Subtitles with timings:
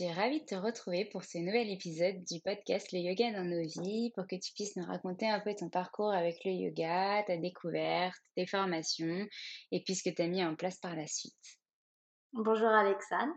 [0.00, 3.60] Suis ravie de te retrouver pour ce nouvel épisode du podcast Le Yoga dans nos
[3.60, 7.36] vies pour que tu puisses nous raconter un peu ton parcours avec le yoga, ta
[7.36, 9.26] découverte, tes formations
[9.70, 11.58] et puis ce que tu as mis en place par la suite.
[12.32, 13.34] Bonjour Alexandre.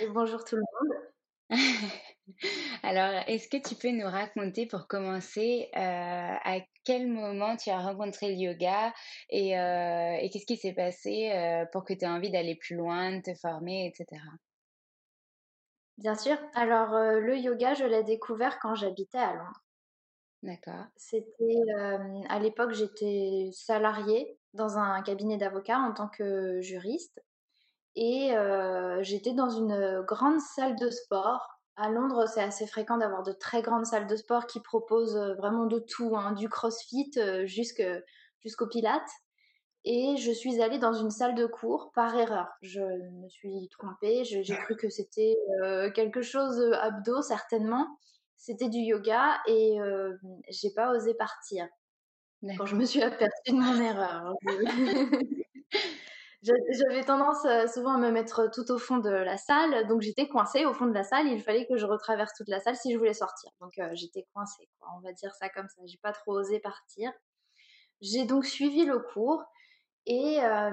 [0.00, 1.90] Et bonjour tout le monde.
[2.82, 7.80] Alors, est-ce que tu peux nous raconter pour commencer euh, à quel moment tu as
[7.80, 8.92] rencontré le yoga
[9.30, 12.76] et, euh, et qu'est-ce qui s'est passé euh, pour que tu aies envie d'aller plus
[12.76, 14.20] loin, de te former, etc.
[15.98, 16.36] Bien sûr.
[16.54, 19.62] Alors, le yoga, je l'ai découvert quand j'habitais à Londres.
[20.42, 20.84] D'accord.
[20.96, 21.62] C'était
[22.28, 27.24] à l'époque, j'étais salariée dans un cabinet d'avocats en tant que juriste.
[27.94, 28.32] Et
[29.00, 31.55] j'étais dans une grande salle de sport.
[31.76, 35.34] À Londres, c'est assez fréquent d'avoir de très grandes salles de sport qui proposent euh,
[35.34, 39.10] vraiment de tout, hein, du crossfit euh, jusqu'au pilates.
[39.88, 42.48] Et je suis allée dans une salle de cours par erreur.
[42.60, 47.86] Je me suis trompée, j'ai cru que c'était euh, quelque chose abdos certainement.
[48.36, 50.12] C'était du yoga et euh,
[50.48, 51.68] j'ai pas osé partir
[52.58, 54.34] quand je me suis aperçue de mon erreur.
[56.42, 60.28] J'avais tendance euh, souvent à me mettre tout au fond de la salle, donc j'étais
[60.28, 61.26] coincée au fond de la salle.
[61.28, 63.50] Il fallait que je retraverse toute la salle si je voulais sortir.
[63.60, 64.68] Donc euh, j'étais coincée.
[64.96, 65.82] On va dire ça comme ça.
[65.86, 67.10] J'ai pas trop osé partir.
[68.00, 69.42] J'ai donc suivi le cours
[70.06, 70.70] et euh,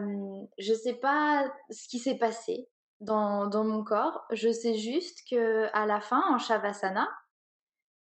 [0.59, 2.69] je sais pas ce qui s'est passé
[3.00, 4.25] dans, mon corps.
[4.31, 7.09] Je sais juste que à la fin, en shavasana,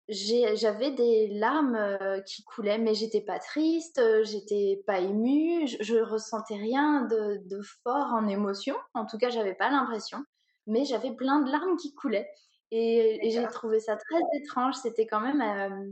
[0.09, 5.77] j'avais des larmes euh, qui coulaient, mais j'étais pas triste, euh, j'étais pas émue, je,
[5.81, 8.75] je ressentais rien de, de fort en émotion.
[8.93, 10.23] En tout cas, j'avais pas l'impression,
[10.67, 12.29] mais j'avais plein de larmes qui coulaient.
[12.71, 14.75] Et, et j'ai trouvé ça très étrange.
[14.75, 15.91] C'était quand même, euh,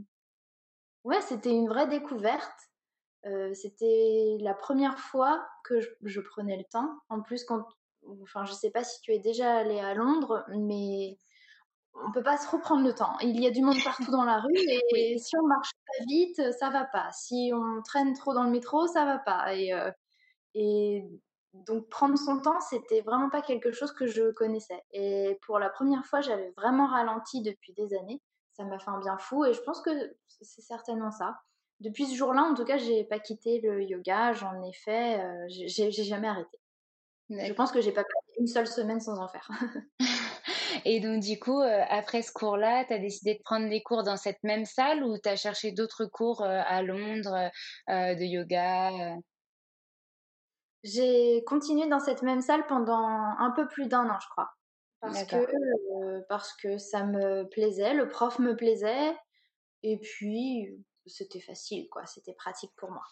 [1.04, 2.60] ouais, c'était une vraie découverte.
[3.26, 6.90] Euh, c'était la première fois que je, je prenais le temps.
[7.10, 7.66] En plus, quand,
[8.24, 11.18] enfin, je sais pas si tu es déjà allé à Londres, mais
[11.96, 13.18] on peut pas se reprendre le temps.
[13.22, 15.20] Il y a du monde partout dans la rue et Oui.
[15.20, 17.12] si on marche pas vite, ça va pas.
[17.12, 19.54] Si on traîne trop dans le métro, ça va pas.
[19.56, 19.92] Et, euh,
[20.56, 21.04] et
[21.54, 24.82] donc prendre son temps, c'était vraiment pas quelque chose que je connaissais.
[24.92, 28.22] Et pour la première fois, j'avais vraiment ralenti depuis des années.
[28.54, 29.92] Ça m'a fait un bien fou et je pense que
[30.42, 31.36] c'est certainement ça.
[31.80, 34.34] depuis ce jour-là, en tout cas, j'ai pas quitté le yoga.
[34.34, 36.60] J'en ai fait, euh, j'ai jamais arrêté.
[37.30, 39.50] Je pense que j'ai pas passé une seule semaine sans en faire.
[40.86, 44.04] Et donc, du coup, euh, après ce cours-là, tu as décidé de prendre des cours
[44.04, 47.50] dans cette même salle ou tu as cherché d'autres cours euh, à Londres
[47.88, 49.18] de yoga
[50.84, 54.50] J'ai continué dans cette même salle pendant un peu plus d'un an, je crois.
[55.00, 59.16] Parce que, parce que ça me plaisait, le prof me plaisait.
[59.84, 60.70] Et puis,
[61.06, 62.06] c'était facile, quoi.
[62.06, 63.04] C'était pratique pour moi.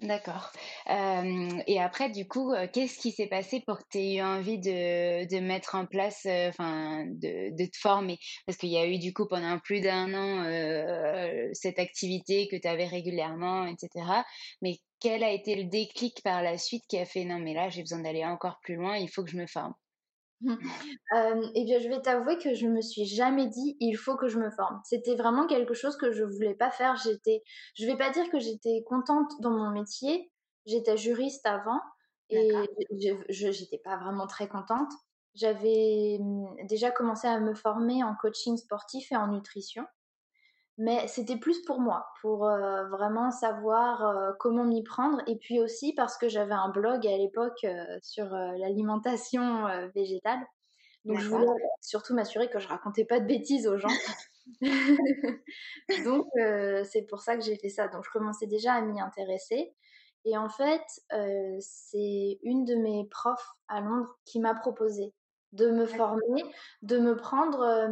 [0.00, 0.52] D'accord.
[0.86, 5.40] et après, du coup, qu'est-ce qui s'est passé pour que tu aies eu envie de,
[5.40, 8.18] mettre en place, enfin, de, de, te former?
[8.46, 12.68] Parce qu'il y a eu, du coup, pendant plus d'un an, cette activité que tu
[12.68, 14.24] avais régulièrement, etc.
[14.62, 17.68] Mais quel a été le déclic par la suite qui a fait, non, mais là,
[17.68, 19.74] j'ai besoin d'aller encore plus loin, il faut que je me forme?
[21.54, 24.38] eh bien, je vais t'avouer que je me suis jamais dit il faut que je
[24.38, 24.80] me forme.
[24.84, 26.96] C'était vraiment quelque chose que je voulais pas faire.
[26.96, 27.42] J'étais,
[27.74, 30.30] je vais pas dire que j'étais contente dans mon métier.
[30.66, 31.80] J'étais juriste avant
[32.30, 32.50] et
[32.90, 34.92] je j'étais pas vraiment très contente.
[35.34, 39.84] J'avais mmh, déjà commencé à me former en coaching sportif et en nutrition
[40.78, 45.20] mais c'était plus pour moi, pour euh, vraiment savoir euh, comment m'y prendre.
[45.26, 50.38] Et puis aussi parce que j'avais un blog à l'époque euh, sur l'alimentation végétale.
[51.04, 51.46] Donc je voulais
[51.80, 53.88] surtout m'assurer que je racontais pas de bêtises aux gens.
[56.04, 56.26] Donc
[56.84, 57.88] c'est pour ça que j'ai fait ça.
[57.88, 59.74] Donc je commençais déjà à m'y intéresser.
[60.24, 60.82] Et en fait,
[61.60, 65.12] c'est une de mes profs à Londres qui m'a proposé
[65.52, 66.44] de me former,
[66.82, 67.88] de me prendre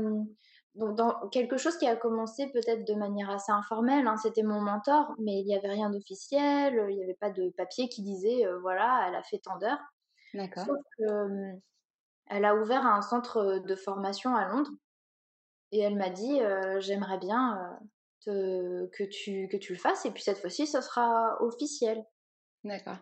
[0.77, 4.61] donc dans quelque chose qui a commencé peut-être de manière assez informelle, hein, c'était mon
[4.61, 8.47] mentor, mais il n'y avait rien d'officiel, il n'y avait pas de papier qui disait
[8.47, 9.81] euh, voilà, elle a fait tant d'heures.
[10.35, 10.67] D'accord.
[10.67, 11.61] Sauf qu'elle
[12.29, 14.71] elle a ouvert un centre de formation à Londres
[15.73, 17.79] et elle m'a dit euh, j'aimerais bien
[18.29, 22.05] euh, que, tu, que tu le fasses et puis cette fois-ci, ce sera officiel.
[22.65, 22.97] D'accord.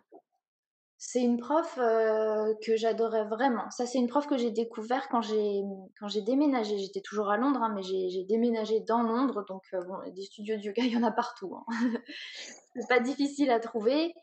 [1.07, 3.69] C'est une prof euh, que j'adorais vraiment.
[3.69, 5.63] Ça, c'est une prof que j'ai découvert quand j'ai
[6.01, 6.79] quand j'ai déménagé.
[6.79, 10.57] J'étais toujours à Londres, hein, mais j'ai déménagé dans Londres, donc euh, bon, des studios
[10.57, 11.57] de yoga, il y en a partout.
[11.57, 11.67] Hein.
[12.75, 14.15] c'est pas difficile à trouver.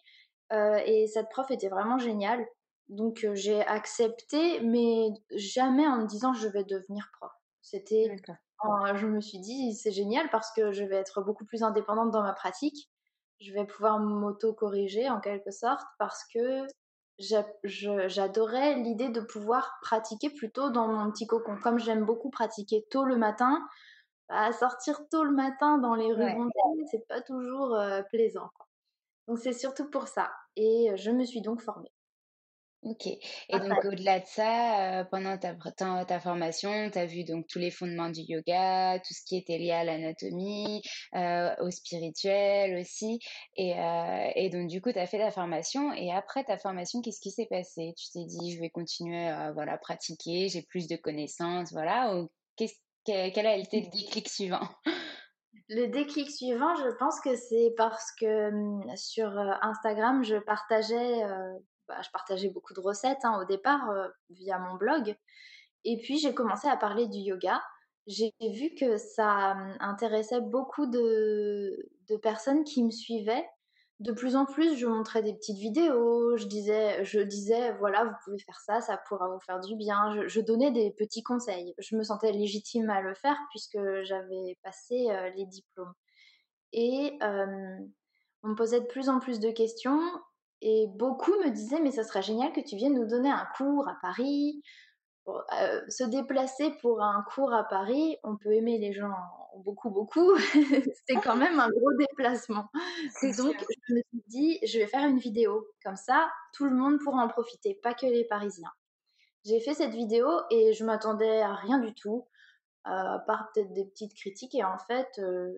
[0.54, 2.44] Euh, et cette prof était vraiment géniale.
[2.90, 7.32] Donc j'ai accepté, mais jamais en me disant je vais devenir prof.
[7.62, 8.12] C'était,
[8.96, 12.24] je me suis dit c'est génial parce que je vais être beaucoup plus indépendante dans
[12.24, 12.91] ma pratique
[13.42, 16.68] je vais pouvoir m'auto-corriger en quelque sorte parce que
[17.64, 21.58] j'adorais l'idée de pouvoir pratiquer plutôt dans mon petit cocon.
[21.62, 23.60] Comme j'aime beaucoup pratiquer tôt le matin,
[24.30, 26.86] bah, sortir tôt le matin dans les rues ouais.
[26.90, 28.50] c'est pas toujours euh, plaisant.
[29.28, 30.32] Donc c'est surtout pour ça.
[30.56, 31.92] Et je me suis donc formée.
[32.84, 33.06] Ok.
[33.06, 33.20] Et
[33.60, 37.70] donc, au-delà de ça, euh, pendant ta, ta, formation, tu as vu donc tous les
[37.70, 40.82] fondements du yoga, tout ce qui était lié à l'anatomie,
[41.14, 43.20] euh, au spirituel aussi.
[43.56, 45.94] Et, euh, et donc, du coup, tu as fait ta formation.
[45.94, 47.94] Et après ta formation, qu'est-ce qui s'est passé?
[47.96, 52.16] Tu t'es dit, je vais continuer à voilà, pratiquer, j'ai plus de connaissances, voilà.
[52.18, 52.32] Ou
[53.06, 54.68] quel a été le déclic suivant?
[55.70, 59.30] Le déclic suivant, je pense que c'est parce que hum, sur
[59.62, 61.22] Instagram, je partageais
[61.92, 65.16] bah, je partageais beaucoup de recettes hein, au départ euh, via mon blog.
[65.84, 67.62] Et puis j'ai commencé à parler du yoga.
[68.08, 71.90] J'ai vu que ça hum, intéressait beaucoup de,
[72.22, 73.46] personnes qui me suivaient.
[74.00, 78.16] De plus en plus, je montrais des petites vidéos, je disais, je disais, voilà, vous
[78.24, 80.28] pouvez faire ça, ça pourra vous faire du bien.
[80.28, 81.76] Je, donnais des petits conseils.
[81.78, 85.94] Je me sentais légitime à le faire puisque j'avais passé euh, les diplômes.
[86.74, 87.92] Et hum,
[88.44, 90.00] on me posait de plus en plus de questions
[90.62, 93.88] et beaucoup me disaient, mais ça serait génial que tu viennes nous donner un cours
[93.88, 94.62] à Paris.
[95.28, 99.14] Euh, se déplacer pour un cours à Paris, on peut aimer les gens
[99.58, 100.36] beaucoup, beaucoup.
[101.08, 102.68] c'est quand même un gros déplacement.
[103.38, 105.68] Donc, je me suis dit, je vais faire une vidéo.
[105.84, 108.72] Comme ça, tout le monde pourra en profiter, pas que les Parisiens.
[109.46, 112.28] J'ai fait cette vidéo et je m'attendais à rien du tout,
[112.88, 114.54] euh, à part peut-être des petites critiques.
[114.54, 115.54] Et en fait, euh,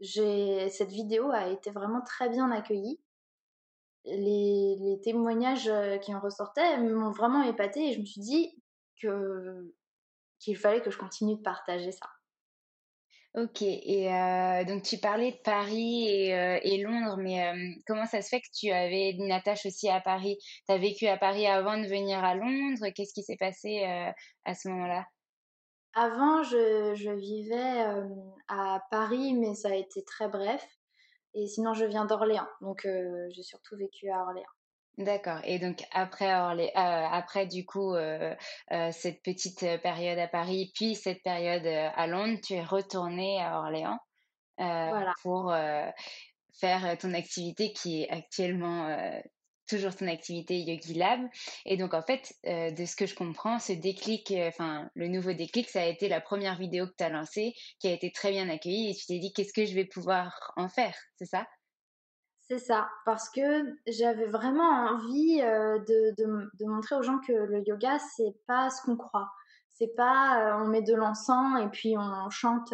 [0.00, 3.00] cette vidéo a été vraiment très bien accueillie
[4.06, 8.62] les, témoignages euh, qui en ressortaient m'ont vraiment épaté et je me suis dit
[9.00, 9.74] que
[10.38, 12.06] qu'il fallait que je continue de partager ça.
[13.34, 17.52] Ok, et euh, donc tu parlais de Paris et, euh, Londres, mais
[17.86, 20.38] comment ça se fait que tu avais une attache aussi à Paris?
[20.66, 22.86] Tu as vécu à Paris avant de venir à Londres?
[22.94, 23.84] Qu'est-ce qui s'est passé
[24.44, 25.04] à ce moment-là?
[25.92, 27.84] Avant, je, je vivais
[28.48, 30.66] à Paris, mais ça a été très bref.
[31.38, 32.48] Et sinon, je viens d'Orléans.
[32.62, 34.44] Donc, euh, j'ai surtout vécu à Orléans.
[34.96, 35.40] D'accord.
[35.44, 38.34] Et donc après Orlé euh, après du coup euh,
[38.92, 43.98] cette petite période à Paris, puis cette période à Londres, tu es retournée à Orléans
[45.22, 45.54] pour
[46.58, 48.88] faire ton activité qui est actuellement
[49.66, 51.20] toujours ton activité Yogi Lab.
[51.64, 55.68] Et donc, en fait, de ce que je comprends, ce déclic, enfin, le nouveau déclic,
[55.68, 58.48] ça a été la première vidéo que tu as lancée, qui a été très bien
[58.48, 61.46] accueillie, et tu t'es dit, qu'est-ce que je vais pouvoir en faire, c'est ça?
[62.48, 67.98] C'est ça, parce que j'avais vraiment envie de, de, montrer aux gens que le yoga,
[68.16, 69.28] c'est pas ce qu'on croit.
[69.72, 72.72] C'est pas on met de l'encens et puis on chante,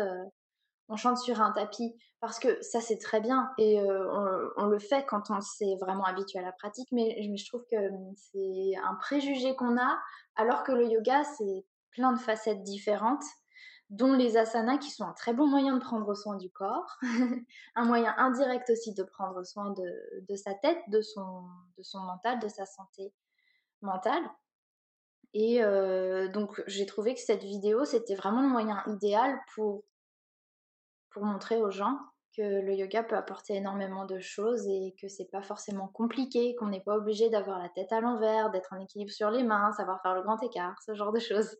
[0.89, 1.97] on chante sur un tapis.
[2.23, 6.39] Parce que ça, c'est très bien et on, le fait quand on s'est vraiment habitué
[6.39, 7.77] à la pratique, mais, je trouve que
[8.15, 9.99] c'est un préjugé qu'on a,
[10.37, 13.25] alors que le yoga, c'est plein de facettes différentes
[13.91, 16.97] dont les asanas qui sont un très bon moyen de prendre soin du corps,
[17.75, 21.43] un moyen indirect aussi de prendre soin de, sa tête, de son,
[21.77, 23.13] de son mental, de sa santé
[23.81, 24.23] mentale.
[25.35, 29.83] Et euh, donc j'ai trouvé que cette vidéo, c'était vraiment le moyen idéal pour,
[31.11, 31.99] pour montrer aux gens
[32.37, 36.69] que le yoga peut apporter énormément de choses et que c'est pas forcément compliqué, qu'on
[36.69, 40.01] n'est pas obligé d'avoir la tête à l'envers, d'être en équilibre sur les mains, savoir
[40.03, 41.57] faire le grand écart, ce genre de choses.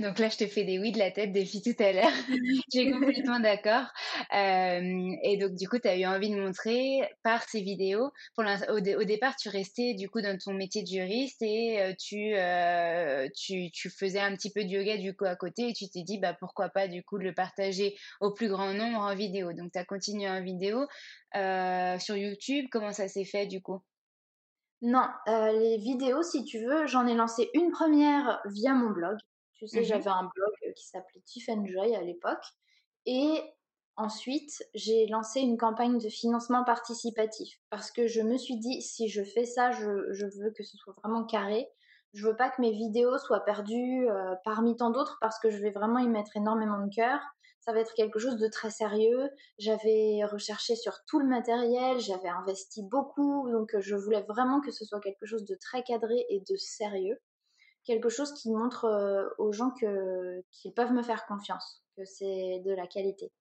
[0.00, 2.12] Donc là, je te fais des oui de la tête depuis tout à l'heure.
[2.72, 3.86] J'ai complètement d'accord.
[4.34, 8.10] Euh, et donc, du coup, tu as eu envie de montrer par ces vidéos.
[8.34, 11.92] Pour au, au, départ, tu restais du coup dans ton métier de juriste et euh,
[11.98, 15.72] tu, euh, tu, tu, faisais un petit peu de yoga du coup à côté et
[15.72, 18.98] tu t'es dit, bah, pourquoi pas du coup de le partager au plus grand nombre
[18.98, 19.52] en vidéo.
[19.52, 20.86] Donc, tu as continué en vidéo.
[22.00, 23.80] sur YouTube, comment ça s'est fait du coup?
[24.84, 29.16] Non, euh, les vidéos, si tu veux, j'en ai lancé une première via mon blog.
[29.54, 32.44] Tu sais, mmh j'avais un blog euh, qui s'appelait Tiff Joy à l'époque.
[33.06, 33.40] Et
[33.96, 37.58] ensuite, j'ai lancé une campagne de financement participatif.
[37.70, 40.94] Parce que je me suis dit, si je fais ça, je, veux que ce soit
[41.02, 41.66] vraiment carré.
[42.12, 45.56] Je veux pas que mes vidéos soient perdues euh, parmi tant d'autres parce que je
[45.62, 47.20] vais vraiment y mettre énormément de cœur
[47.64, 49.30] ça va être quelque chose de très sérieux.
[49.58, 54.70] J'avais recherché sur tout le matériel, j'avais investi beaucoup, donc euh, je voulais vraiment que
[54.70, 57.18] ce soit quelque chose de très cadré et de sérieux.
[57.84, 62.72] Quelque chose qui montre euh, aux gens qu'ils peuvent me faire confiance, que c'est de
[62.72, 63.32] la qualité.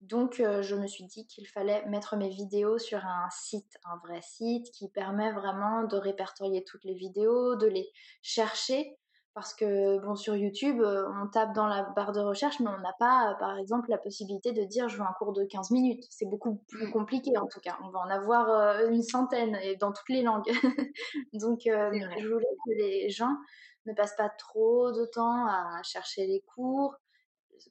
[0.00, 3.98] Donc euh, je me suis dit qu'il fallait mettre mes vidéos sur un site, un
[3.98, 7.90] vrai site qui permet vraiment de répertorier toutes les vidéos, de les
[8.22, 8.96] chercher
[9.36, 12.80] parce que bon sur YouTube euh, on tape dans la barre de recherche mais on
[12.80, 15.72] n'a pas euh, par exemple la possibilité de dire je veux un cours de 15
[15.72, 16.06] minutes.
[16.08, 17.76] C'est beaucoup plus compliqué en tout cas.
[17.84, 20.50] On va en avoir euh, une centaine et dans toutes les langues.
[21.34, 23.36] Donc je voulais que les gens
[23.84, 26.96] ne passent pas trop de temps à chercher les cours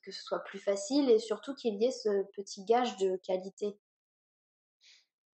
[0.03, 3.75] que ce soit plus facile et surtout qu'il y ait ce petit gage de qualité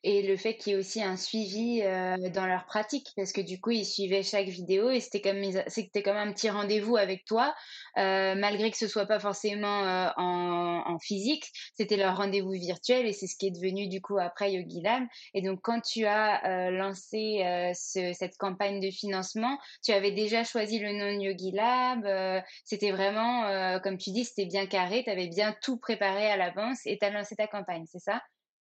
[0.02, 3.40] et le fait qu'il y ait aussi un suivi euh, dans leur pratique parce que
[3.40, 7.25] du coup ils suivaient chaque vidéo et c'était comme c'était comme un petit rendez-vous avec
[7.26, 7.54] toi
[7.99, 13.07] euh, malgré que ce soit pas forcément euh, en, en, physique c'était leur rendez-vous virtuel
[13.07, 15.02] et c'est ce qui est devenu du coup après Yogi Lab
[15.35, 20.12] et donc quand tu as euh, lancé euh, ce, cette campagne de financement tu avais
[20.12, 25.11] déjà choisi le nom Yogi Lab c'était vraiment comme tu dis c'était bien carré tu
[25.11, 28.21] avais bien tout préparé à l'avance et tu as lancé ta campagne c'est ça?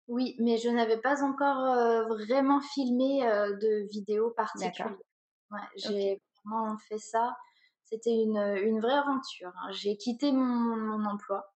[0.08, 4.94] Oui, mais je n'avais pas encore euh, vraiment filmé euh, de vidéos particulières.
[5.50, 7.36] Ouais, j'ai vraiment fait ça.
[7.84, 9.52] C'était une, une vraie aventure.
[9.56, 9.72] Hein.
[9.72, 11.54] J'ai quitté mon, mon emploi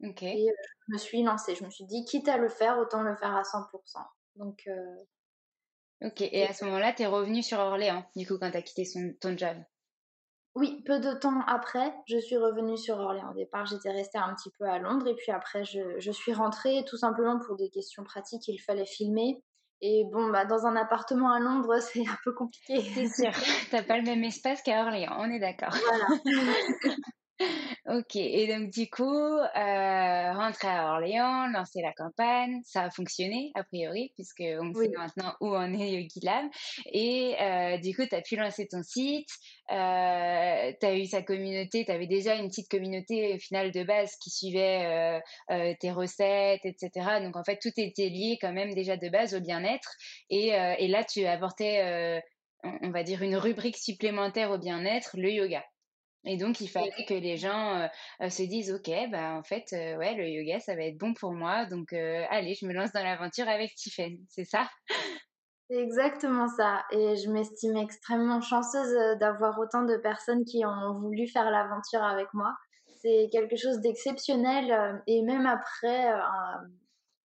[0.00, 0.52] et euh,
[0.88, 1.54] je me suis lancée.
[1.54, 3.66] Je me suis dit, quitte à le faire, autant le faire à 100%.
[4.36, 4.68] Donc,
[6.02, 8.62] ok, et à ce moment-là, tu es revenue sur Orléans, du coup, quand tu as
[8.62, 9.56] quitté son, ton job?
[10.56, 13.30] Oui, peu de temps après, je suis revenue sur Orléans.
[13.30, 16.82] Au départ, j'étais restée un petit peu à Londres et puis après, je, suis rentrée
[16.88, 18.48] tout simplement pour des questions pratiques.
[18.48, 19.42] Il fallait filmer.
[19.82, 22.80] Et bon, bah, dans un appartement à Londres, c'est un peu compliqué.
[22.80, 23.32] C'est sûr,
[23.70, 25.76] t'as pas le même espace qu'à Orléans, on est d'accord.
[25.88, 26.06] Voilà.
[27.88, 33.52] Ok, et donc du coup, euh, rentrer à Orléans, lancer la campagne, ça a fonctionné
[33.54, 36.46] a priori, puisque on sait maintenant où en est Yogi Lab.
[36.92, 39.28] Et euh, du coup, tu as pu lancer ton site,
[39.70, 44.16] euh, tu as eu sa communauté, tu avais déjà une petite communauté finale de base
[44.16, 47.20] qui suivait euh, tes recettes, etc.
[47.22, 49.94] Donc en fait, tout était lié quand même déjà de base au bien-être.
[50.30, 52.20] Et, et là, tu apportais,
[52.82, 55.62] on va dire, une rubrique supplémentaire au bien-être, le yoga.
[56.26, 57.86] Et donc, il fallait que les gens euh,
[58.22, 61.14] euh, se disent, OK, bah, en fait, euh, ouais, le yoga, ça va être bon
[61.14, 61.66] pour moi.
[61.66, 64.18] Donc, allez, je me lance dans l'aventure avec Tiffen.
[64.28, 64.68] C'est ça?
[65.70, 66.84] C'est exactement ça.
[66.90, 72.26] Et je m'estime extrêmement chanceuse d'avoir autant de personnes qui ont voulu faire l'aventure avec
[72.34, 72.54] moi.
[73.02, 75.02] C'est quelque chose d'exceptionnel.
[75.08, 76.08] Et même après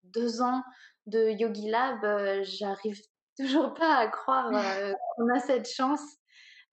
[0.04, 0.62] deux ans
[1.04, 2.00] de Yogi Lab,
[2.44, 2.98] j'arrive
[3.36, 4.50] toujours pas à croire
[5.16, 6.00] qu'on a cette chance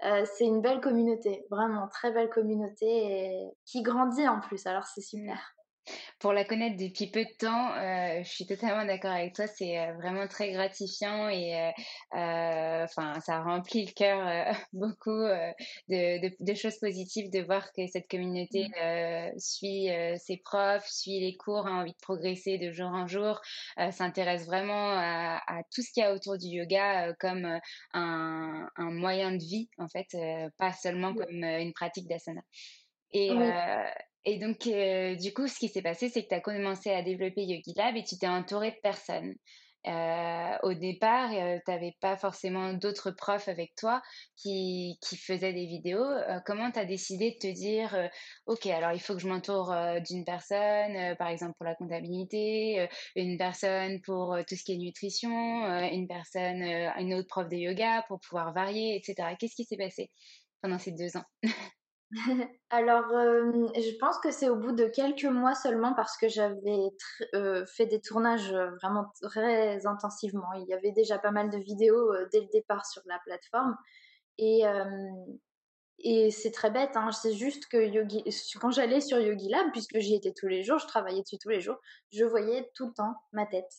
[0.05, 5.01] euh, c'est une belle communauté, vraiment très belle communauté qui grandit en plus, alors c'est
[5.01, 5.56] super.
[6.19, 9.45] Pour la connaître depuis peu de temps, euh, je suis totalement d'accord avec toi.
[9.47, 11.71] C'est euh, vraiment très gratifiant et
[12.15, 15.11] euh, enfin, ça remplit le cœur beaucoup
[15.89, 19.39] de, de, choses positives de voir que cette communauté mmh.
[19.39, 23.39] suit ses profs, suit les cours, a envie de progresser de jour en jour,
[23.91, 27.59] s'intéresse vraiment à, à, tout ce qu'il y a autour du yoga comme
[27.93, 30.07] un, un, moyen de vie en fait,
[30.57, 32.41] pas seulement comme une pratique d'asana.
[33.11, 33.31] Et,
[34.27, 37.01] et donc, euh, du coup, ce qui s'est passé, c'est que tu as commencé à
[37.01, 39.35] développer Yogi Lab et tu t'es entouré de personnes.
[39.87, 44.01] Euh, au départ, euh, tu n'avais pas forcément d'autres profs avec toi
[44.35, 46.03] qui, qui faisaient des vidéos.
[46.45, 48.09] comment tu as décidé de te dire,
[48.47, 49.73] OK, alors il faut que je m'entoure
[50.05, 55.29] d'une personne, par exemple pour la comptabilité, une personne pour tout ce qui est nutrition,
[55.89, 59.37] une personne, une autre prof de yoga pour pouvoir varier, etc.
[59.39, 60.11] Qu'est-ce qui s'est passé
[60.61, 61.25] pendant ces deux ans?
[62.69, 66.89] Alors, je pense que c'est au bout de quelques mois seulement parce que j'avais
[67.75, 70.53] fait des tournages vraiment très intensivement.
[70.53, 73.75] Il y avait déjà pas mal de vidéos dès le départ sur la plateforme.
[74.37, 74.63] Et,
[76.31, 78.23] c'est très bête, hein, c'est juste que Yogi,
[78.61, 81.49] quand j'allais sur Yogi Lab, puisque j'y étais tous les jours, je travaillais dessus tous
[81.49, 81.77] les jours,
[82.13, 83.71] je voyais tout le temps ma tête.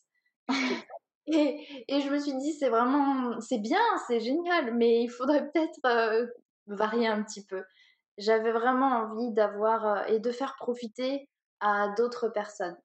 [1.26, 5.48] et, et je me suis dit, c'est vraiment, c'est bien, c'est génial, mais il faudrait
[5.50, 6.28] peut-être
[6.66, 7.62] varier un petit peu
[8.18, 11.28] j'avais vraiment envie d'avoir euh, et de faire profiter
[11.60, 12.76] à d'autres personnes.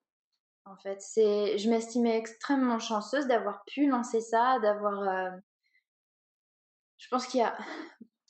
[0.66, 5.02] En fait, c'est, je m'estimais extrêmement chanceuse d'avoir pu lancer ça, d'avoir.
[5.02, 5.32] Euh,
[6.98, 7.58] je pense qu'il y a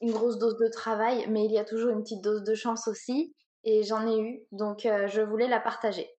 [0.02, 2.88] une grosse dose de travail, mais il y a toujours une petite dose de chance
[2.88, 6.10] aussi, et j'en ai eu, donc euh, je voulais la partager.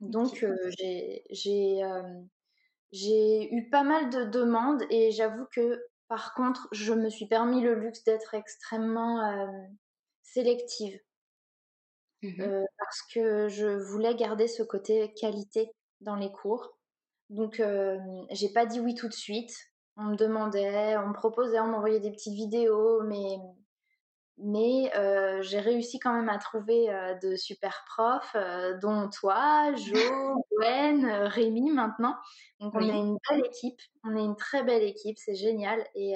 [0.00, 0.44] Donc
[0.78, 1.80] j'ai j'ai
[2.90, 7.62] j'ai eu pas mal de demandes et j'avoue que par contre, je me suis permis
[7.62, 9.22] le luxe d'être extrêmement
[10.32, 10.98] sélective.
[12.22, 16.78] Mmh euh, parce que je voulais garder ce côté qualité dans les cours.
[17.30, 17.98] Donc, euh,
[18.30, 19.52] j'ai pas dit oui tout de suite.
[19.96, 23.38] On me demandait, on me proposait, on m'envoyait des petites vidéos, mais,
[24.38, 26.86] mais euh, j'ai réussi quand même à trouver
[27.22, 28.36] de super profs,
[28.80, 32.14] dont toi, Jo, Gwen, Rémi maintenant.
[32.60, 33.80] Donc, on est une belle équipe.
[34.04, 35.84] On est une très belle équipe, c'est génial.
[35.94, 36.14] Et,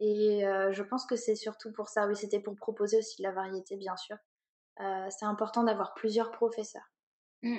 [0.00, 2.06] et je pense que c'est surtout pour ça.
[2.06, 4.16] Oui, c'était pour proposer aussi de la variété, bien sûr.
[4.78, 6.90] c'est important d'avoir plusieurs professeurs.
[7.42, 7.58] Mmh.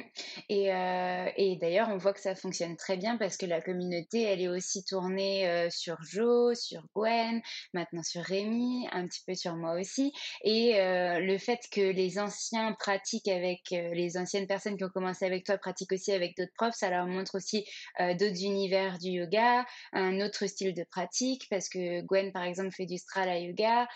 [0.50, 4.24] Et, euh, et d'ailleurs, on voit que ça fonctionne très bien parce que la communauté,
[4.24, 7.42] elle est aussi tournée euh, sur Jo, sur Gwen,
[7.74, 10.12] maintenant sur Rémi, un petit peu sur moi aussi.
[10.44, 15.24] Et euh, le fait que les anciens pratiquent avec les anciennes personnes qui ont commencé
[15.26, 17.66] avec toi pratiquent aussi avec d'autres profs, ça leur montre aussi
[18.00, 22.86] d'autres univers du yoga, un autre style de pratique parce que Gwen, par exemple, fait
[22.86, 23.88] du strala yoga.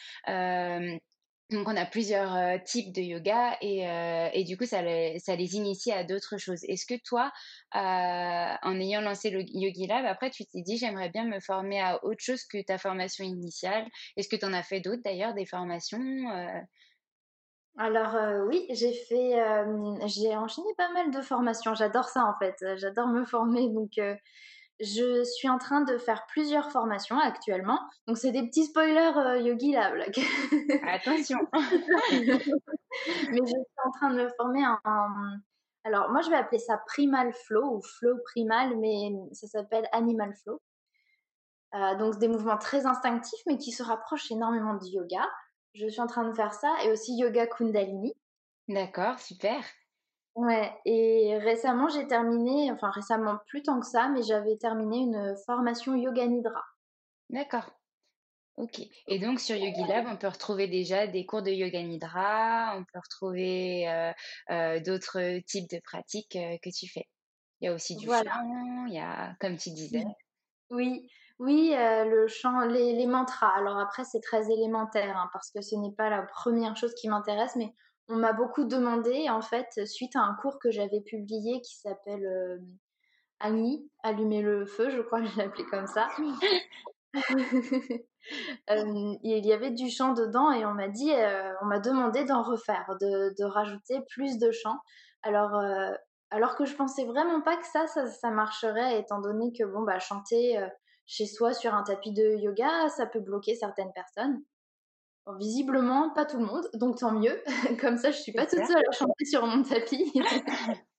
[1.50, 3.84] Donc, on a plusieurs types de yoga et,
[4.34, 6.64] et du coup, ça les, initie à d'autres choses.
[6.64, 7.32] Est-ce que toi,
[7.74, 12.04] en ayant lancé le Yogi Lab, après, tu t'es dit, j'aimerais bien me former à
[12.04, 13.88] autre chose que ta formation initiale?
[14.18, 16.00] Est-ce que tu en as fait d'autres d'ailleurs, des formations
[17.76, 18.16] alors
[18.48, 19.34] oui, j'ai fait,
[20.06, 21.74] j'ai enchaîné pas mal de formations.
[21.74, 22.56] J'adore ça en fait.
[22.78, 23.68] J'adore me former.
[23.70, 24.00] Donc
[24.80, 27.80] je suis en train de faire plusieurs formations actuellement.
[28.08, 29.94] Donc, c'est des petits spoilers euh, yogi là.
[30.88, 35.08] Attention Mais je suis en train de me former en,
[35.84, 40.34] Alors, moi, je vais appeler ça Primal Flow ou Flow Primal, mais ça s'appelle Animal
[40.44, 40.60] Flow.
[41.76, 45.28] Euh, donc, des mouvements très instinctifs, mais qui se rapprochent énormément du yoga.
[45.74, 48.14] Je suis en train de faire ça et aussi Yoga Kundalini.
[48.68, 49.64] D'accord, super.
[50.36, 55.36] Ouais, et récemment, j'ai terminé, enfin récemment, plus tant que ça, mais j'avais terminé une
[55.46, 56.64] formation Yoga Nidra.
[57.30, 57.70] D'accord.
[58.58, 58.82] Ok.
[59.08, 62.84] Et donc sur Yogi Lab, on peut retrouver déjà des cours de Yoga Nidra, on
[62.84, 64.12] peut retrouver euh,
[64.52, 67.08] euh, d'autres types de pratiques euh, que tu fais.
[67.60, 70.04] Il y a aussi du chant, il y a, comme tu disais.
[70.70, 73.56] Oui, oui, le chant, les, mantras.
[73.56, 77.08] Alors après, c'est très élémentaire, hein, parce que ce n'est pas la première chose qui
[77.08, 77.74] m'intéresse, mais
[78.10, 82.26] on m'a beaucoup demandé, en fait, suite à un cours que j'avais publié qui s'appelle
[82.26, 82.58] euh,
[83.40, 86.08] Annie, allumer le feu, je crois que je l'appelais comme ça.
[88.70, 92.24] Euh, il y avait du chant dedans et on m'a dit, euh, on m'a demandé
[92.24, 94.78] d'en refaire, de, rajouter plus de chant.
[95.24, 95.62] Alors,
[96.30, 100.00] alors que je pensais vraiment pas que ça, ça, marcherait, étant donné que bon, bah,
[100.00, 100.58] chanter
[101.06, 104.42] chez soi sur un tapis de yoga, ça peut bloquer certaines personnes
[105.40, 107.42] visiblement, pas tout le monde, donc tant mieux.
[107.80, 110.12] Comme ça, je suis pas toute seule à chanter sur mon tapis.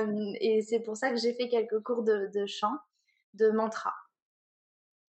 [0.00, 2.76] Euh, et c'est pour ça que j'ai fait quelques cours de, chant,
[3.34, 3.92] de mantra.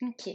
[0.03, 0.29] Ok.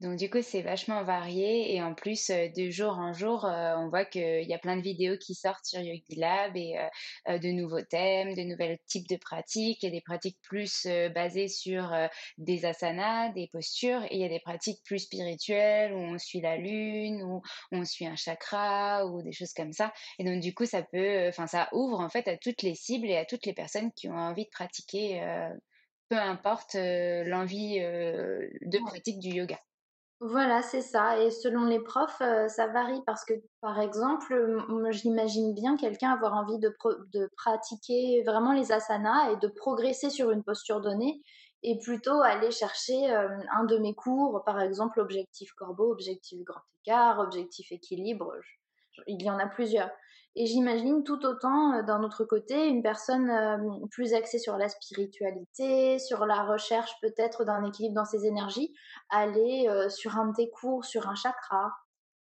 [0.00, 3.76] Donc du coup, c'est vachement varié et en plus, euh, de jour en jour, euh,
[3.76, 6.76] on voit qu'il y a plein de vidéos qui sortent sur Yogi Lab et
[7.28, 9.84] euh, de nouveaux thèmes, de nouveaux types de pratiques.
[9.84, 11.94] Il des pratiques plus basées sur
[12.38, 16.40] des asanas, des postures et il y a des pratiques plus spirituelles où on suit
[16.40, 19.92] la lune, où on suit un chakra ou des choses comme ça.
[20.18, 23.08] Et donc du coup, ça peut, enfin, ça ouvre en fait à toutes les cibles
[23.08, 25.22] et à toutes les personnes qui ont envie de pratiquer
[26.08, 29.58] peu importe l'envie de pratique du yoga.
[30.20, 31.18] Voilà, c'est ça.
[31.20, 34.34] Et selon les profs, ça varie parce que, par exemple,
[34.90, 36.74] j'imagine bien quelqu'un avoir envie de,
[37.12, 41.20] de, pratiquer vraiment les asanas et de progresser sur une posture donnée
[41.62, 47.18] et plutôt aller chercher un de mes cours, par exemple, objectif corbeau, objectif grand écart,
[47.18, 48.32] objectif équilibre.
[49.06, 49.90] il y en a plusieurs.
[50.36, 54.68] Et j'imagine tout autant euh, d'un autre côté une personne euh, plus axée sur la
[54.68, 58.74] spiritualité, sur la recherche peut-être d'un équilibre dans ses énergies,
[59.10, 61.72] aller euh, sur un de tes cours, sur un chakra,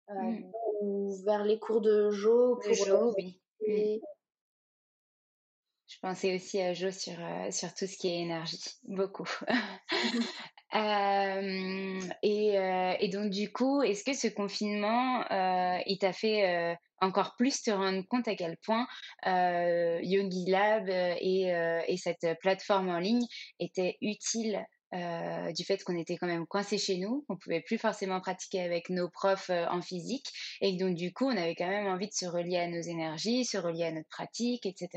[0.09, 0.45] mmh.
[0.83, 2.61] ou vers les cours de Jo.
[2.63, 3.41] Pour Jo, oui.
[3.67, 3.99] Mmh.
[5.89, 7.17] Je pensais aussi à Jo sur,
[7.51, 9.29] sur tout ce qui est énergie, beaucoup.
[10.73, 12.59] et,
[13.13, 15.25] donc du coup, est-ce que ce confinement,
[15.87, 18.87] il t'a fait encore plus te rendre compte à quel point
[19.25, 21.53] Yogi Lab et,
[21.87, 23.27] et, cette plateforme en ligne
[23.59, 27.77] était utile euh, du fait qu'on était quand même coincé chez nous, qu'on pouvait plus
[27.77, 31.87] forcément pratiquer avec nos profs en physique, et donc du coup on avait quand même
[31.87, 34.89] envie de se relier à nos énergies, se relier à notre pratique, etc.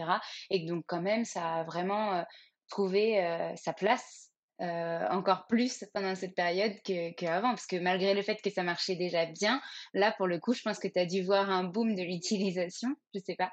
[0.50, 2.24] Et donc quand même ça a vraiment
[2.70, 3.20] trouvé
[3.58, 4.31] sa place
[4.62, 6.74] euh, encore plus pendant cette période
[7.18, 9.60] qu'avant, parce que malgré le fait que ça marchait déjà bien,
[9.94, 12.90] là, pour le coup, je pense que tu as dû voir un boom de l'utilisation,
[13.14, 13.52] je sais pas.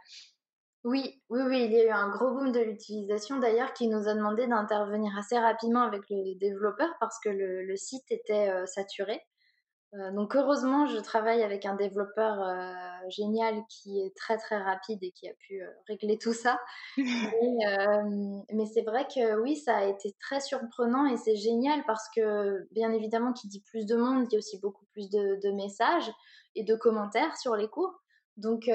[0.84, 4.06] Oui, oui, oui, il y a eu un gros boom de l'utilisation d'ailleurs qui nous
[4.06, 9.20] a demandé d'intervenir assez rapidement avec les développeurs parce que le, site était euh, saturé.
[9.94, 14.98] Euh, donc heureusement, je travaille avec un développeur euh, génial qui est très très rapide
[15.02, 16.60] et qui a pu euh, régler tout ça.
[16.96, 22.68] mais, c'est vrai que oui, ça a été très surprenant et c'est génial parce que
[22.72, 26.10] bien évidemment, qui dit plus de monde, il y a aussi beaucoup plus de, messages
[26.54, 28.02] et de commentaires sur les cours.
[28.36, 28.70] Donc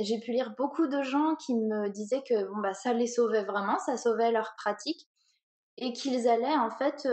[0.00, 3.44] j'ai pu lire beaucoup de gens qui me disaient que bon bah ça les sauvait
[3.44, 5.08] vraiment, ça sauvait leur pratique
[5.76, 7.06] et qu'ils allaient en fait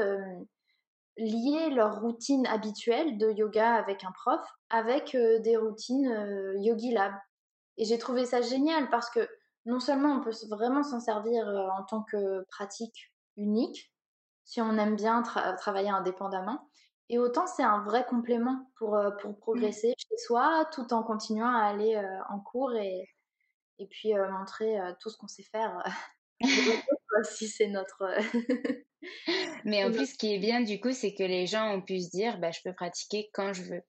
[1.18, 6.92] lier leur routine habituelle de yoga avec un prof avec euh, des routines euh, Yogi
[6.92, 7.14] Lab.
[7.78, 9.28] Et j'ai trouvé ça génial parce que
[9.66, 13.94] non seulement on peut vraiment s'en servir euh, en tant que pratique unique,
[14.46, 15.22] si on aime bien
[15.58, 16.70] travailler indépendamment,
[17.10, 21.64] et autant c'est un vrai complément pour, pour progresser chez soi tout en continuant à
[21.64, 23.08] aller en cours et,
[23.80, 25.82] et puis montrer tout ce qu'on sait faire
[27.24, 28.04] si c'est notre
[29.66, 32.00] Mais en plus, ce qui est bien du coup, c'est que les gens ont pu
[32.00, 33.82] se dire, bah, je peux pratiquer quand je veux.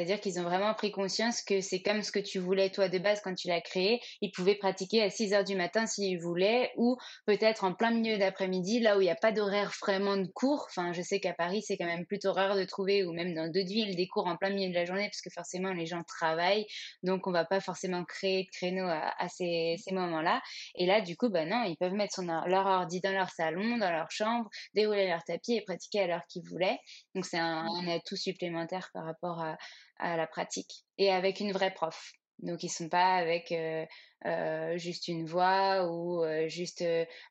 [0.00, 2.96] C'est-à-dire qu'ils ont vraiment pris conscience que c'est comme ce que tu voulais toi de
[2.96, 4.00] base quand tu l'as créé.
[4.22, 8.16] Ils pouvaient pratiquer à 6 heures du matin s'ils voulaient ou peut-être en plein milieu
[8.16, 10.64] d'après-midi, là où il n'y a pas d'horaire vraiment de cours.
[10.70, 13.48] Enfin, je sais qu'à Paris, c'est quand même plutôt rare de trouver ou même dans
[13.52, 16.02] d'autres villes des cours en plein milieu de la journée parce que forcément les gens
[16.04, 16.64] travaillent.
[17.02, 20.40] Donc, on va pas forcément créer de créneaux à, ces, moments-là.
[20.76, 23.76] Et là, du coup, bah non, ils peuvent mettre son, leur ordi dans leur salon,
[23.76, 26.78] dans leur chambre, dérouler leur tapis et pratiquer à l'heure qu'ils voulaient.
[27.14, 29.58] Donc, c'est un atout supplémentaire par rapport à
[30.00, 32.12] à la pratique et avec une vraie prof.
[32.42, 33.84] Donc ils sont pas avec euh,
[34.26, 36.84] euh, juste une voix ou euh, juste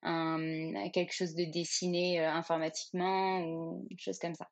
[0.03, 4.47] un, quelque chose de dessiné informatiquement ou une chose comme ça.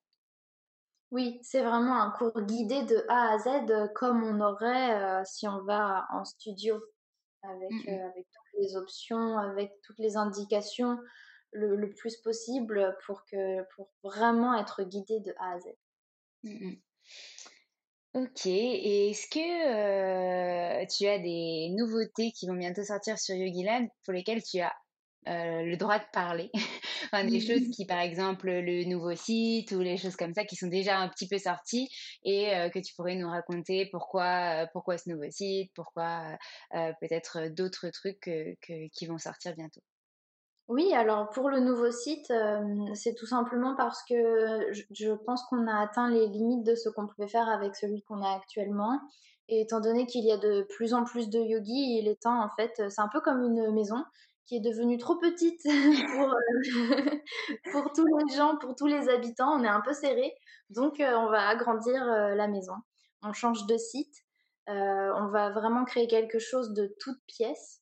[1.12, 5.64] Oui, c'est vraiment un cours guidé de A à Z comme on aurait si on
[5.64, 6.82] va en studio
[7.44, 10.98] avec, mmh avec toutes les options, avec toutes les indications
[11.54, 15.66] le, plus possible pour, que, pour vraiment être guidé de A à Z.
[16.44, 16.74] Mmh
[18.20, 23.86] Ok, et est-ce que euh, tu as des nouveautés qui vont bientôt sortir sur YogiLab
[24.04, 24.74] pour lesquelles tu as
[25.28, 26.50] euh, le droit de parler?
[27.14, 30.56] Enfin, Des choses qui, par exemple, le nouveau site ou les choses comme ça qui
[30.56, 31.90] sont déjà un petit peu sorties
[32.24, 36.38] et euh, que tu pourrais nous raconter pourquoi, pourquoi ce nouveau site, pourquoi
[36.72, 38.30] peut-être d'autres trucs
[38.94, 39.82] qui vont sortir bientôt?
[40.68, 42.62] Oui, alors pour le nouveau site, euh,
[42.94, 47.08] c'est tout simplement parce que je, pense qu'on a atteint les limites de ce qu'on
[47.08, 49.00] pouvait faire avec celui qu'on a actuellement.
[49.48, 52.44] Et étant donné qu'il y a de plus en plus de yogis, il est temps,
[52.44, 54.04] en fait, c'est un peu comme une maison
[54.46, 55.62] qui est devenue trop petite
[56.18, 57.22] pour, euh,
[57.72, 59.54] pour tous les gens, pour tous les habitants.
[59.58, 60.34] On est un peu serré.
[60.70, 62.76] Donc, euh, on va agrandir la maison.
[63.24, 64.16] On change de site.
[64.68, 67.82] on va vraiment créer quelque chose de toute pièce.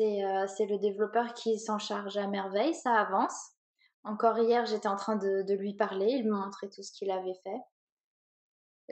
[0.00, 3.52] Euh, c'est le développeur qui s'en charge à merveille, ça avance.
[4.04, 7.38] Encore hier, j'étais en train de, lui parler, il me montrait tout ce qu'il avait
[7.44, 7.60] fait.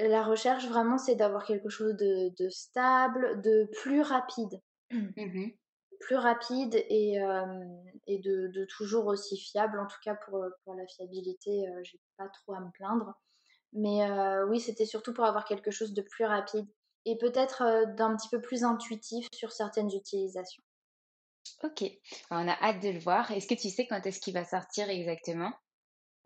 [0.08, 4.60] La recherche, vraiment, c'est d'avoir quelque chose de, stable, de plus rapide.
[4.90, 5.50] Mmh
[6.00, 7.18] plus rapide et,
[8.06, 9.78] et de, toujours aussi fiable.
[9.78, 13.12] En tout cas, pour, pour la fiabilité, j'ai pas trop à me plaindre.
[13.74, 14.08] Mais
[14.48, 16.66] oui, c'était surtout pour avoir quelque chose de plus rapide
[17.04, 20.62] et peut-être d'un petit peu plus intuitif sur certaines utilisations.
[21.62, 21.84] Ok,
[22.30, 23.30] on a hâte de le voir.
[23.30, 25.52] Est-ce que tu sais quand est-ce qu'il va sortir exactement?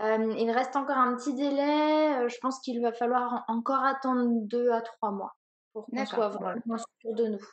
[0.00, 2.28] Il reste encore un petit délai.
[2.28, 5.36] Je pense qu'il va falloir encore attendre deux à trois mois
[5.72, 7.44] pour qu'on soit vraiment sûr de nous.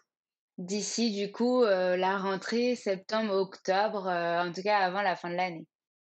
[0.57, 5.67] D'ici, du coup, la rentrée septembre-octobre, en tout cas avant la fin de l'année.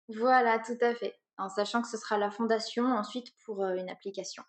[0.08, 1.16] Voilà, tout à fait.
[1.38, 4.44] En sachant que ce sera la fondation ensuite pour une application.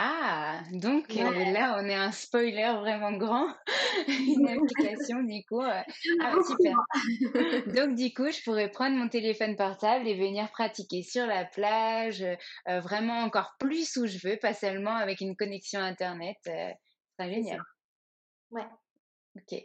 [0.00, 3.48] Ah, donc là, on est un spoiler vraiment grand,
[4.08, 5.60] une application du coup.
[6.22, 6.76] ah, super.
[7.74, 12.24] donc du coup, je pourrais prendre mon téléphone portable et venir pratiquer sur la plage,
[12.66, 16.36] vraiment encore plus où je veux, pas seulement avec une connexion internet.
[16.44, 17.60] c'est génial.
[18.52, 18.68] Ouais.
[19.34, 19.60] Ok.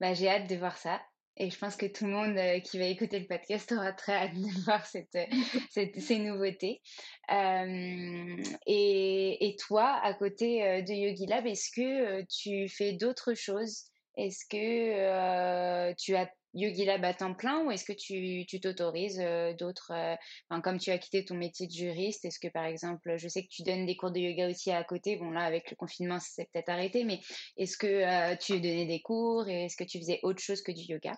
[0.00, 1.00] Bah, j'ai hâte de voir ça.
[1.40, 4.12] Et je pense que tout le monde euh, qui va écouter le podcast aura très
[4.12, 6.82] hâte de voir euh, ces nouveautés.
[7.30, 13.84] Euh, et, toi, à côté de Yogi Lab, est-ce que tu fais d'autres choses?
[14.16, 19.22] Est-ce que tu as Yogi Lab à temps plein ou est-ce que tu, t'autorises
[19.58, 19.92] d'autres,
[20.50, 23.42] enfin, comme tu as quitté ton métier de juriste, est-ce que par exemple, je sais
[23.42, 26.18] que tu donnes des cours de yoga aussi à côté, bon là avec le confinement
[26.20, 27.20] c'est peut-être arrêté, mais
[27.56, 30.82] est-ce que tu donnais des cours et est-ce que tu faisais autre chose que du
[30.82, 31.12] yoga?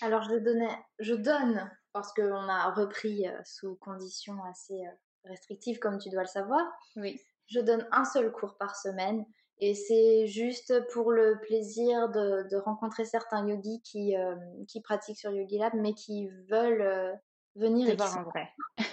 [0.00, 4.82] Alors je donnais, je donne parce qu'on a repris sous conditions assez
[5.24, 6.62] restrictives comme tu dois le savoir.
[6.96, 7.20] Oui.
[7.46, 9.24] Je donne un seul cours par semaine
[9.58, 14.34] et c'est juste pour le plaisir de, de rencontrer certains yogis qui, euh,
[14.68, 17.14] qui pratiquent sur Yogi Lab, mais qui veulent euh,
[17.54, 18.50] venir et voir en vrai.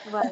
[0.07, 0.31] Voilà.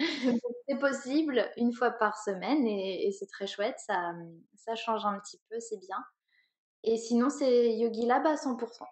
[0.68, 3.78] c'est possible une fois par semaine et, et c'est très chouette.
[3.78, 4.14] Ça,
[4.56, 5.98] ça change un petit peu, c'est bien.
[6.82, 8.82] Et sinon, c'est Yogi Lab à 100%.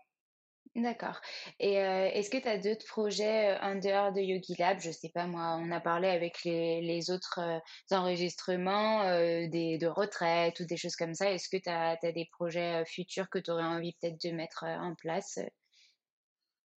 [0.77, 1.21] D'accord.
[1.59, 4.79] Et est-ce que tu as d'autres projets en dehors de Yogi Lab?
[4.79, 7.41] Je sais pas, moi, on a parlé avec les, les autres
[7.91, 9.03] enregistrements
[9.49, 11.33] des, de retraite ou des choses comme ça.
[11.33, 14.95] Est-ce que tu as, des projets futurs que tu aurais envie peut-être de mettre en
[14.95, 15.41] place?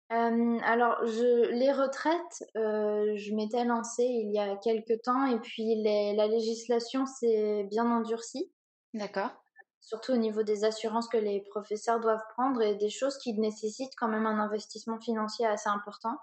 [0.08, 6.14] Alors, je, les retraites, je m'étais lancée il y a quelques temps et puis les,
[6.14, 8.50] la législation s'est bien endurcie.
[8.94, 9.41] D'accord
[9.82, 13.94] surtout au niveau des assurances que les professeurs doivent prendre et des choses qui nécessitent
[13.98, 16.16] quand même un investissement financier assez important.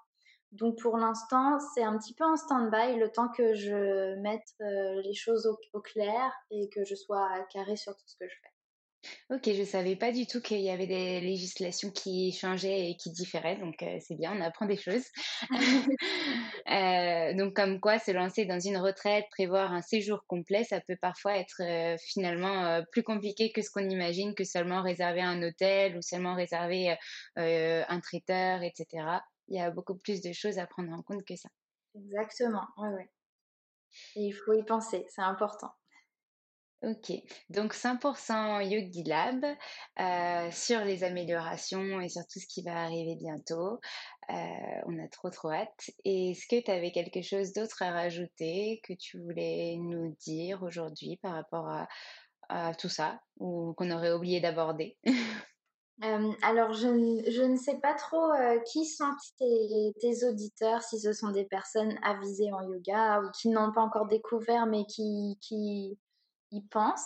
[0.51, 5.01] Donc pour l'instant, c'est un petit peu en stand-by le temps que je mette euh,
[5.03, 8.58] les choses au, clair et que je sois carré sur tout ce que je fais.
[9.29, 13.11] Ok, je savais pas du tout qu'il y avait des législations qui changeaient et qui
[13.11, 15.05] différaient, donc euh, c'est bien, on apprend des choses.
[16.69, 20.97] euh, donc comme quoi, se lancer dans une retraite, prévoir un séjour complet, ça peut
[21.01, 25.95] parfois être euh, finalement plus compliqué que ce qu'on imagine, que seulement réserver un hôtel
[25.97, 26.95] ou seulement réserver
[27.35, 29.21] un traiteur, etc.
[29.47, 31.49] Il y a beaucoup plus de choses à prendre en compte que ça.
[31.95, 33.03] Exactement, oui, oui.
[34.15, 35.71] Et il faut y penser, c'est important.
[36.81, 37.11] Ok,
[37.49, 39.43] donc 100% Yogi Lab
[39.99, 43.81] euh, sur les améliorations et sur tout ce qui va arriver bientôt.
[44.29, 45.89] Euh, on a trop trop hâte.
[46.05, 51.17] Est-ce que tu avais quelque chose d'autre à rajouter que tu voulais nous dire aujourd'hui
[51.21, 54.97] par rapport à, tout ça ou qu'on aurait oublié d'aborder?
[56.01, 58.31] Euh, alors, je, ne sais pas trop
[58.71, 63.73] qui sont tes, auditeurs, si ce sont des personnes avisées en yoga ou qui n'ont
[63.73, 65.37] pas encore découvert mais qui,
[66.51, 67.05] y pense.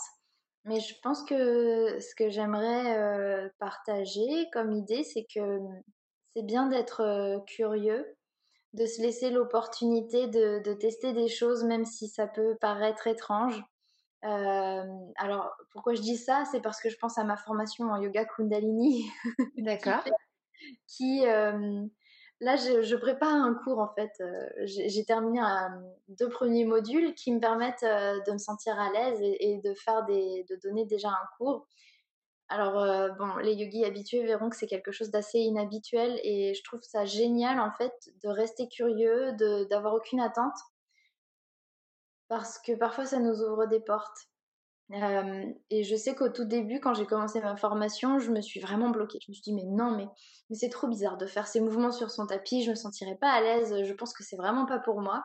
[0.66, 5.60] Mais je pense que ce que j'aimerais euh, partager comme idée, c'est que
[6.36, 8.16] c'est bien d'être euh, curieux,
[8.72, 13.62] de se laisser l'opportunité de, de, tester des choses, même si ça peut paraître étrange.
[14.24, 14.84] Euh,
[15.18, 16.46] alors, pourquoi je dis ça?
[16.50, 19.06] C'est parce que je pense à ma formation en yoga Kundalini.
[19.58, 20.04] D'accord.
[20.88, 21.26] qui,
[22.44, 24.12] Là, je, prépare un cours en fait.
[24.20, 25.40] Euh, j'ai terminé
[26.10, 30.04] deux premiers modules qui me permettent euh, de me sentir à l'aise et, de faire
[30.04, 31.66] des, de donner déjà un cours.
[32.50, 36.62] Alors euh, bon, les yogis habitués verront que c'est quelque chose d'assez inhabituel et je
[36.66, 39.32] trouve ça génial en fait de rester curieux,
[39.70, 40.58] d'avoir aucune attente
[42.28, 44.28] parce que parfois ça nous ouvre des portes
[44.92, 48.90] et je sais qu'au tout début, quand j'ai commencé ma formation, je me suis vraiment
[48.90, 49.20] bloquée.
[49.26, 50.08] Je me suis dit, mais non, mais,
[50.50, 53.32] mais c'est trop bizarre de faire ces mouvements sur son tapis, je me sentirais pas
[53.32, 55.24] à l'aise, je pense que c'est vraiment pas pour moi.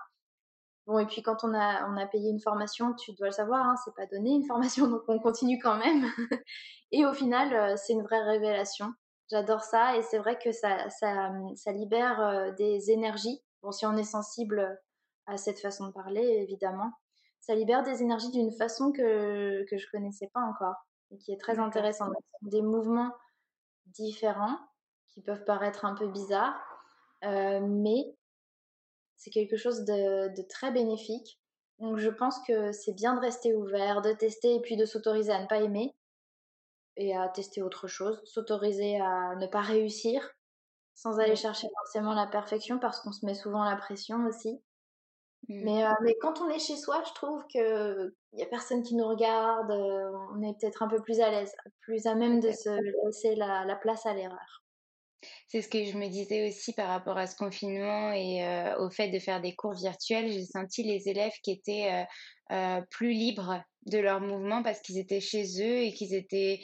[0.87, 3.67] Bon, et puis quand on a, on a payé une formation, tu dois le savoir,
[3.67, 6.07] hein, c'est pas donné une formation, donc on continue quand même.
[6.93, 8.87] et au final, c'est une vraie révélation.
[9.31, 13.97] J'adore ça et c'est vrai que ça, ça, ça libère des énergies Bon, si on
[13.97, 14.81] est sensible
[15.27, 16.93] à cette façon de parler, évidemment,
[17.41, 20.77] ça libère des énergies d'une façon que, que je connaissais pas encore
[21.11, 22.13] et qui est très intéressante.
[22.43, 23.13] Des mouvements
[23.87, 24.59] différents
[25.07, 26.61] qui peuvent paraître un peu bizarres,
[27.25, 28.15] euh, mais
[29.17, 31.41] c'est quelque chose de, de, très bénéfique.
[31.79, 35.33] Donc je pense que c'est bien de rester ouvert, de tester et puis de s'autoriser
[35.33, 35.95] à ne pas aimer
[36.97, 40.35] et à tester autre chose, s'autoriser à ne pas réussir
[40.99, 44.61] sans aller chercher forcément la perfection parce qu'on se met souvent la pression aussi.
[45.49, 45.65] Mmh.
[45.65, 48.95] Mais, euh, mais quand on est chez soi, je trouve qu'il n'y a personne qui
[48.95, 52.53] nous regarde, euh, on est peut-être un peu plus à l'aise, plus à même de
[52.53, 52.69] se
[53.07, 54.63] laisser la, la place à l'erreur.
[55.49, 58.91] C'est ce que je me disais aussi par rapport à ce confinement et euh, au
[58.91, 60.31] fait de faire des cours virtuels.
[60.31, 62.07] J'ai senti les élèves qui étaient
[62.91, 66.61] plus libres de leur mouvement parce qu'ils étaient chez eux et qu'ils étaient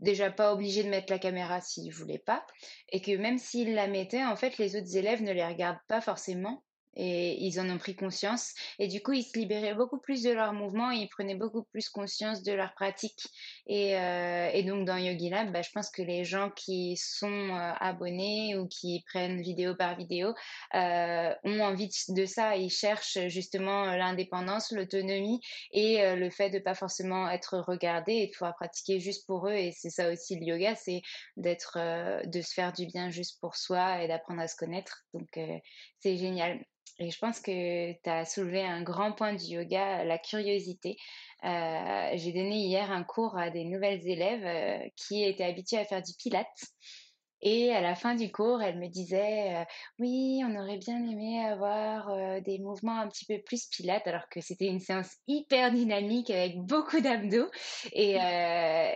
[0.00, 2.44] déjà pas obligés de mettre la caméra s'ils voulaient pas
[2.90, 6.00] et que même s'ils la mettaient en fait les autres élèves ne les regardent pas
[6.00, 6.64] forcément
[6.96, 8.54] et ils en ont pris conscience.
[8.78, 11.64] Et du coup, ils se libéraient beaucoup plus de leur mouvement et ils prenaient beaucoup
[11.64, 13.26] plus conscience de leur pratique.
[13.66, 17.26] Et, euh, et donc, dans Yogi Lab, bah, je pense que les gens qui sont
[17.26, 20.34] euh, abonnés ou qui prennent vidéo par vidéo
[20.74, 22.56] euh, ont envie de ça.
[22.56, 25.40] Ils cherchent justement l'indépendance, l'autonomie
[25.72, 29.54] et le fait de pas forcément être regardés et de pouvoir pratiquer juste pour eux.
[29.54, 31.02] Et c'est ça aussi le yoga, c'est
[31.36, 31.78] d'être,
[32.26, 35.04] de se faire du bien juste pour soi et d'apprendre à se connaître.
[35.12, 35.38] Donc,
[36.04, 36.62] c'est génial.
[36.98, 40.96] Et je pense que tu as soulevé un grand point du yoga, la curiosité.
[41.44, 45.86] Euh, j'ai donné hier un cours à des nouvelles élèves euh, qui étaient habituées à
[45.86, 46.66] faire du pilates.
[47.40, 49.64] Et à la fin du cours, elle me disait euh,
[49.98, 54.40] Oui, on aurait bien aimé avoir des mouvements un petit peu plus pilates, alors que
[54.40, 57.50] c'était une séance hyper dynamique avec beaucoup d'abdos.
[57.92, 58.16] Et,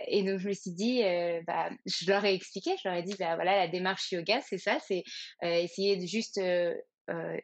[0.07, 1.03] et, donc, je me suis dit
[1.45, 4.57] bah, Je leur ai expliqué, je leur ai dit bah, Voilà, la démarche yoga, c'est
[4.57, 5.03] ça, c'est
[5.43, 6.73] essayer de juste euh,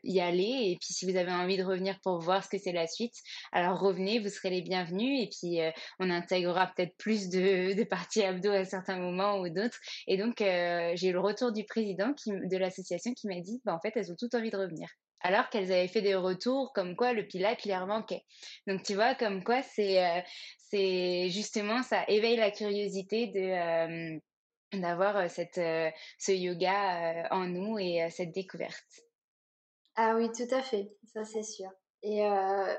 [0.04, 0.72] y aller.
[0.72, 3.16] Et puis, si vous avez envie de revenir pour voir ce que c'est la suite,
[3.52, 5.24] alors revenez, vous serez les bienvenus.
[5.24, 9.50] Et puis, euh, on intégrera peut-être plus de, de parties abdos à certains moments ou
[9.50, 9.80] d'autres.
[10.08, 13.74] Et donc, euh, j'ai eu le retour du président de l'association qui m'a dit, bah,
[13.74, 14.88] en fait, elles ont toutes envie de revenir
[15.22, 18.22] alors qu'elles avaient fait des retours comme quoi le pilates leur manquait.
[18.68, 20.24] Donc tu vois comme quoi c'est
[21.32, 24.20] justement ça éveille la curiosité de
[24.80, 29.05] d'avoir ce yoga en nous et cette découverte.
[29.96, 31.70] Ah oui, tout à fait, ça c'est sûr.
[32.04, 32.74] Et, euh,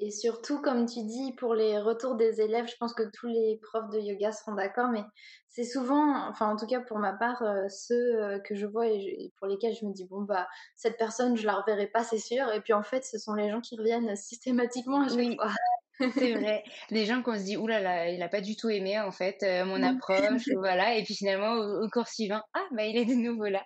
[0.00, 3.58] et surtout, comme tu dis, pour les retours des élèves, je pense que tous les
[3.62, 5.02] profs de yoga seront d'accord, mais
[5.48, 8.86] c'est souvent, enfin en tout cas pour ma part, euh, ceux euh, que je vois
[8.86, 12.18] et, pour lesquels je me dis, bon, bah, cette personne, je la reverrai pas, c'est
[12.18, 12.52] sûr.
[12.52, 15.52] Et puis en fait, ce sont les gens qui reviennent systématiquement à chaque fois.
[15.98, 16.00] C'est
[16.34, 16.62] vrai.
[16.90, 19.10] Les gens qu'on se dit, oulala, là là, il a pas du tout aimé en
[19.10, 20.96] fait mon approche, voilà.
[20.96, 23.64] Et puis finalement, au, au, cours suivant, ah, bah il est de nouveau là.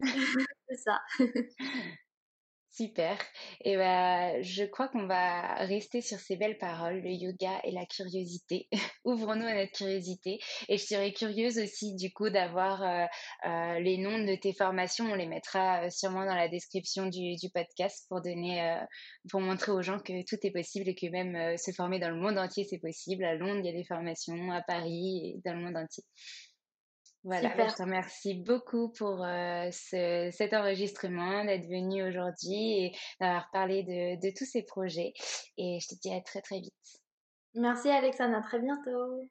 [0.00, 1.00] c'est ça.
[2.76, 3.16] Super.
[3.64, 7.86] Et ben, je crois qu'on va rester sur ces belles paroles, le yoga et la
[7.86, 8.68] curiosité.
[9.04, 10.40] Ouvrons-nous à notre curiosité.
[10.68, 13.04] Et je serais curieuse aussi, du coup, d'avoir euh,
[13.46, 15.04] euh, les noms de tes formations.
[15.04, 18.80] On les mettra euh, sûrement dans la description du, du podcast pour donner,
[19.30, 22.20] pour montrer aux gens que tout est possible et que même se former dans le
[22.20, 23.22] monde entier, c'est possible.
[23.24, 26.02] À Londres, il y a des formations, à Paris et dans le monde entier.
[27.24, 33.48] Voilà, je te remercie beaucoup pour euh, ce, cet enregistrement, d'être venu aujourd'hui et d'avoir
[33.50, 35.14] parlé de, de, tous ces projets.
[35.56, 37.00] Et je te dis à très très vite.
[37.54, 39.30] Merci Alexandre, à très bientôt.